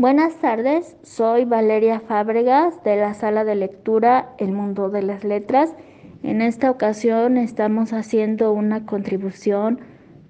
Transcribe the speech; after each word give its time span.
Buenas 0.00 0.36
tardes, 0.36 0.96
soy 1.02 1.44
Valeria 1.44 2.00
Fábregas 2.00 2.82
de 2.84 2.96
la 2.96 3.12
sala 3.12 3.44
de 3.44 3.54
lectura 3.54 4.32
El 4.38 4.50
Mundo 4.50 4.88
de 4.88 5.02
las 5.02 5.24
Letras. 5.24 5.74
En 6.22 6.40
esta 6.40 6.70
ocasión 6.70 7.36
estamos 7.36 7.92
haciendo 7.92 8.50
una 8.54 8.86
contribución 8.86 9.78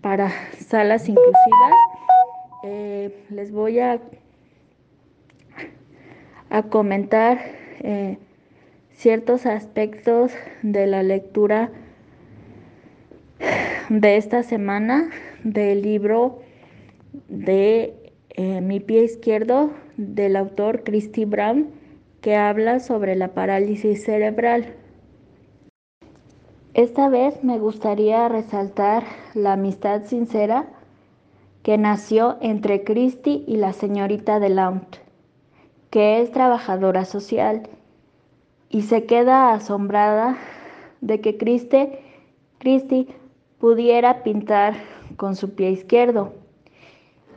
para 0.01 0.33
salas 0.59 1.09
inclusivas. 1.09 1.73
Eh, 2.65 3.25
les 3.31 3.53
voy 3.53 3.79
a, 3.79 4.01
comentar 6.69 7.39
eh, 7.79 8.19
ciertos 8.95 9.47
aspectos 9.47 10.33
de 10.63 10.89
la 10.89 11.05
lectura 11.05 11.71
de 13.89 14.17
esta 14.17 14.43
semana 14.43 15.11
del 15.45 15.83
libro 15.83 16.41
de 17.29 18.00
eh, 18.31 18.61
mi 18.61 18.81
pie 18.81 19.05
izquierdo 19.05 19.71
del 19.97 20.37
autor 20.37 20.85
Christy 20.85 21.25
Brown 21.25 21.69
que 22.21 22.37
habla 22.37 22.81
sobre 22.81 23.17
la 23.17 23.29
parálisis 23.29 24.05
cerebral. 24.05 24.75
Esta 26.75 27.09
vez 27.09 27.43
me 27.43 27.59
gustaría 27.59 28.29
resaltar 28.29 29.05
la 29.35 29.55
amistad 29.55 30.05
sincera 30.05 30.69
que 31.63 31.79
nació 31.79 32.37
entre 32.41 32.85
Christy 32.85 33.45
y 33.47 33.57
la 33.57 33.73
señorita 33.73 34.39
de 34.39 34.51
Lount, 34.51 34.97
que 35.91 36.23
es 36.23 36.31
trabajadora 36.31 37.05
social, 37.05 37.69
y 38.69 38.83
se 38.83 39.05
queda 39.05 39.53
asombrada 39.53 40.39
de 41.01 41.21
que 41.21 41.37
Christy, 41.37 41.89
Christy 42.59 43.09
pudiera 43.59 44.23
pintar 44.23 44.75
con 45.17 45.35
su 45.35 45.55
pie 45.55 45.71
izquierdo 45.71 46.33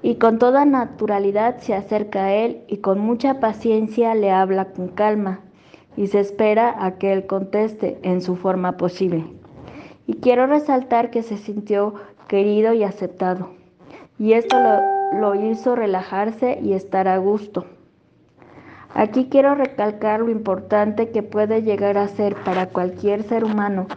y 0.03 0.15
con 0.15 0.37
toda 0.37 0.65
naturalidad 0.65 1.59
se 1.59 1.73
acerca 1.73 2.25
a 2.25 2.33
él 2.33 2.61
y 2.67 2.77
con 2.77 2.99
mucha 2.99 3.39
paciencia 3.39 4.13
le 4.13 4.31
habla 4.31 4.65
con 4.65 4.89
calma 4.89 5.39
y 5.95 6.07
se 6.07 6.19
espera 6.19 6.75
a 6.85 6.97
que 6.97 7.13
él 7.13 7.25
conteste 7.25 7.97
en 8.03 8.21
su 8.21 8.35
forma 8.35 8.73
posible. 8.73 9.25
Y 10.05 10.15
quiero 10.15 10.45
resaltar 10.45 11.09
que 11.09 11.23
se 11.23 11.37
sintió 11.37 11.95
querido 12.27 12.73
y 12.73 12.83
aceptado 12.83 13.51
y 14.19 14.33
esto 14.33 14.57
lo, 14.59 15.19
lo 15.19 15.35
hizo 15.35 15.75
relajarse 15.75 16.59
y 16.61 16.73
estar 16.73 17.07
a 17.07 17.17
gusto. 17.17 17.65
Aquí 18.93 19.27
quiero 19.29 19.55
recalcar 19.55 20.19
lo 20.19 20.29
importante 20.29 21.11
que 21.11 21.23
puede 21.23 21.63
llegar 21.63 21.97
a 21.97 22.09
ser 22.09 22.35
para 22.43 22.67
cualquier 22.67 23.23
ser 23.23 23.45
humano, 23.45 23.87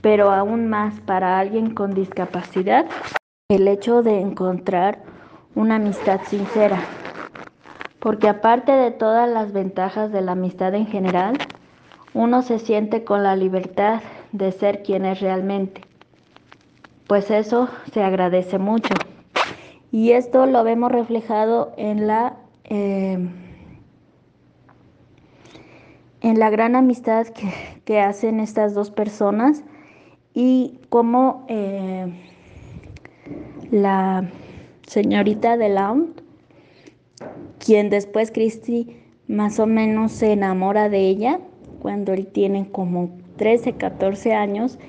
pero 0.00 0.30
aún 0.30 0.68
más 0.68 0.98
para 1.00 1.38
alguien 1.38 1.74
con 1.74 1.92
discapacidad, 1.94 2.86
el 3.48 3.68
hecho 3.68 4.02
de 4.02 4.20
encontrar 4.20 5.09
una 5.54 5.76
amistad 5.76 6.20
sincera, 6.26 6.78
porque 7.98 8.28
aparte 8.28 8.72
de 8.72 8.90
todas 8.90 9.28
las 9.28 9.52
ventajas 9.52 10.12
de 10.12 10.20
la 10.20 10.32
amistad 10.32 10.74
en 10.74 10.86
general, 10.86 11.38
uno 12.14 12.42
se 12.42 12.58
siente 12.58 13.04
con 13.04 13.22
la 13.22 13.36
libertad 13.36 14.00
de 14.32 14.52
ser 14.52 14.82
quien 14.82 15.04
es 15.04 15.20
realmente, 15.20 15.82
pues 17.06 17.30
eso 17.30 17.68
se 17.92 18.02
agradece 18.02 18.58
mucho. 18.58 18.94
Y 19.92 20.12
esto 20.12 20.46
lo 20.46 20.62
vemos 20.62 20.92
reflejado 20.92 21.72
en 21.76 22.06
la, 22.06 22.36
eh, 22.64 23.28
en 26.20 26.38
la 26.38 26.50
gran 26.50 26.76
amistad 26.76 27.26
que, 27.84 28.00
hacen 28.00 28.38
estas 28.38 28.72
dos 28.72 28.92
personas 28.92 29.64
y 30.32 30.78
cómo 30.90 31.44
eh, 31.48 32.06
la 33.72 34.30
señorita 34.90 35.56
de 35.56 35.68
Laund, 35.68 36.20
quien 37.60 37.90
después 37.90 38.32
Christy 38.32 38.96
más 39.28 39.60
o 39.60 39.66
menos 39.66 40.10
se 40.10 40.32
enamora 40.32 40.88
de 40.88 41.06
ella 41.06 41.38
cuando 41.80 42.12
él 42.12 42.26
tiene 42.26 42.68
como 42.72 43.16
13, 43.36 43.74
14 43.74 44.34
años, 44.34 44.80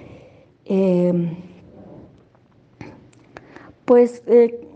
em, 0.65 1.35
pues 3.85 4.23
eh, 4.25 4.67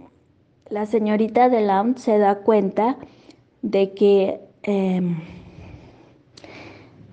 la 0.69 0.85
señorita 0.85 1.49
de 1.49 1.61
Laund 1.61 1.97
se 1.97 2.19
da 2.19 2.35
cuenta 2.35 2.97
de 3.63 3.93
que 3.93 4.41
em, 4.61 5.21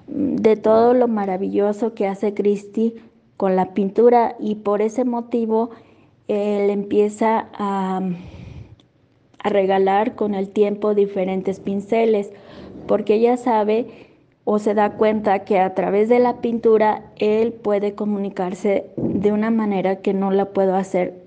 de 0.06 0.56
todo 0.56 0.92
lo 0.92 1.08
maravilloso 1.08 1.94
que 1.94 2.06
hace 2.06 2.34
Christy 2.34 2.94
con 3.38 3.56
la 3.56 3.72
pintura 3.72 4.36
y 4.38 4.56
por 4.56 4.82
ese 4.82 5.06
motivo 5.06 5.70
él 6.28 6.70
empieza 6.70 7.48
a, 7.52 8.00
regalar 9.44 10.14
con 10.14 10.34
el 10.34 10.50
tiempo 10.50 10.94
diferentes 10.94 11.58
pinceles, 11.58 12.30
porque 12.86 13.14
ella 13.14 13.36
sabe 13.36 13.88
o 14.44 14.60
se 14.60 14.72
da 14.72 14.92
cuenta 14.92 15.40
que 15.40 15.58
a 15.58 15.74
través 15.74 16.08
de 16.08 16.20
la 16.20 16.40
pintura 16.40 17.02
él 17.16 17.52
puede 17.52 17.96
comunicarse 17.96 18.86
de 18.96 19.32
una 19.32 19.50
manera 19.50 19.96
que 19.96 20.14
no 20.14 20.30
la 20.30 20.46
puedo 20.46 20.76
hacer, 20.76 21.24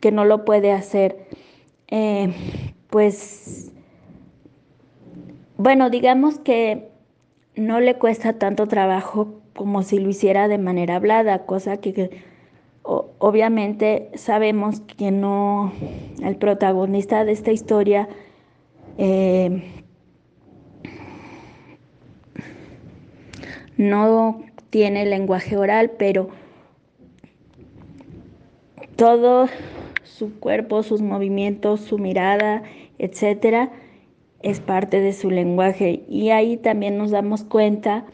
que 0.00 0.12
no 0.12 0.26
lo 0.26 0.44
puede 0.44 0.72
hacer, 0.72 1.26
eh, 1.88 2.34
pues, 2.90 3.72
bueno, 5.56 5.88
digamos 5.88 6.38
que 6.38 6.90
no 7.56 7.80
le 7.80 7.96
cuesta 7.96 8.34
tanto 8.34 8.68
trabajo 8.68 9.40
como 9.54 9.82
si 9.82 9.98
lo 9.98 10.08
hiciera 10.08 10.48
de 10.48 10.58
manera 10.58 10.96
hablada, 10.96 11.46
cosa 11.46 11.76
que 11.78 12.10
obviamente 12.82 14.10
sabemos 14.14 14.80
que 14.80 15.10
no, 15.10 15.72
el 16.22 16.36
protagonista 16.36 17.24
de 17.24 17.32
esta 17.32 17.52
historia 17.52 18.08
eh, 18.98 19.62
no 23.76 24.42
tiene 24.70 25.06
lenguaje 25.06 25.56
oral, 25.56 25.92
pero 25.98 26.30
todo 28.96 29.48
su 30.02 30.38
cuerpo, 30.38 30.82
sus 30.82 31.02
movimientos, 31.02 31.80
su 31.80 31.98
mirada, 31.98 32.62
etcétera, 32.98 33.70
es 34.42 34.60
parte 34.60 35.00
de 35.00 35.12
su 35.12 35.30
lenguaje. 35.30 36.02
Y 36.08 36.30
ahí 36.30 36.56
también 36.56 36.98
nos 36.98 37.10
damos 37.10 37.44
cuenta 37.44 38.06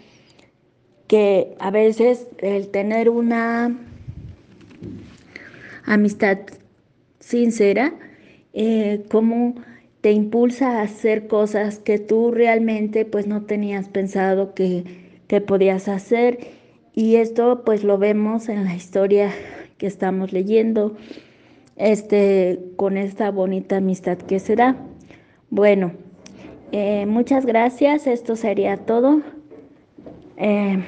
que 1.07 1.57
a 1.59 1.71
veces 1.71 2.29
el 2.39 2.69
tener 2.69 3.09
una 3.09 3.88
amistad 5.85 6.39
sincera, 7.21 7.95
eh, 8.53 9.05
cómo 9.11 9.55
te 10.01 10.13
impulsa 10.13 10.79
a 10.79 10.83
hacer 10.83 11.27
cosas 11.27 11.79
que 11.79 11.99
tú 11.99 12.31
realmente 12.31 13.05
pues 13.05 13.27
no 13.27 13.43
tenías 13.43 13.89
pensado 13.89 14.55
que, 14.55 14.85
que 15.27 15.41
podías 15.41 15.89
hacer 15.89 16.39
y 16.95 17.17
esto 17.17 17.63
pues 17.65 17.85
lo 17.85 17.99
vemos 17.99 18.49
en 18.49 18.65
la 18.65 18.75
historia 18.75 19.33
que 19.77 19.87
estamos 19.87 20.33
leyendo 20.33 20.97
este 21.77 22.59
con 22.77 22.97
esta 22.97 23.31
bonita 23.31 23.77
amistad 23.77 24.19
que 24.19 24.41
se 24.41 24.57
da. 24.57 24.77
Bueno, 25.51 25.93
eh, 26.73 27.07
muchas 27.07 27.47
gracias, 27.47 28.07
esto 28.07 28.37
sería 28.37 28.77
todo. 28.79 29.23
Eh, 30.37 30.83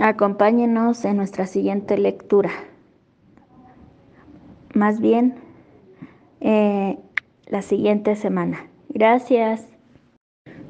Acompáñenos 0.00 1.04
en 1.04 1.16
nuestra 1.16 1.46
siguiente 1.46 1.98
lectura. 1.98 2.50
Más 4.74 5.00
bien, 5.00 5.36
eh, 6.40 6.98
la 7.46 7.62
siguiente 7.62 8.16
semana. 8.16 8.66
Gracias. 8.88 9.68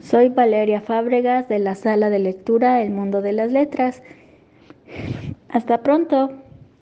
Soy 0.00 0.28
Valeria 0.28 0.80
Fábregas 0.80 1.48
de 1.48 1.58
la 1.58 1.74
sala 1.74 2.10
de 2.10 2.18
lectura 2.18 2.82
El 2.82 2.91
Mundo 2.91 3.22
de 3.22 3.32
las 3.32 3.50
Letras. 3.50 4.02
Hasta 5.48 5.82
pronto. 5.82 6.30